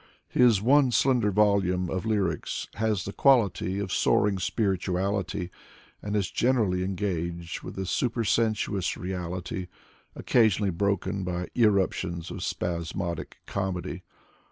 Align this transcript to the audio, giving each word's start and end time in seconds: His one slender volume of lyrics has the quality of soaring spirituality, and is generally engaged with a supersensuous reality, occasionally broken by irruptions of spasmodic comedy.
His 0.29 0.63
one 0.63 0.89
slender 0.89 1.29
volume 1.29 1.87
of 1.91 2.07
lyrics 2.07 2.67
has 2.73 3.05
the 3.05 3.13
quality 3.13 3.77
of 3.77 3.93
soaring 3.93 4.39
spirituality, 4.39 5.51
and 6.01 6.15
is 6.15 6.31
generally 6.31 6.83
engaged 6.83 7.61
with 7.61 7.77
a 7.77 7.85
supersensuous 7.85 8.97
reality, 8.97 9.67
occasionally 10.15 10.71
broken 10.71 11.23
by 11.23 11.49
irruptions 11.53 12.31
of 12.31 12.41
spasmodic 12.41 13.41
comedy. 13.45 14.01